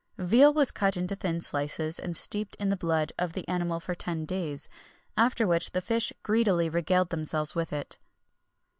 Veal 0.17 0.51
was 0.51 0.71
cut 0.71 0.97
into 0.97 1.15
thin 1.15 1.39
slices, 1.41 1.99
and 1.99 2.17
steeped 2.17 2.55
in 2.55 2.69
the 2.69 2.75
blood 2.75 3.13
of 3.19 3.33
the 3.33 3.47
animal 3.47 3.79
for 3.79 3.93
ten 3.93 4.25
days, 4.25 4.67
after 5.15 5.45
which 5.45 5.73
the 5.73 5.79
fish 5.79 6.11
greedily 6.23 6.69
regaled 6.69 7.11
themselves 7.11 7.53
with 7.53 7.71
it. 7.71 7.99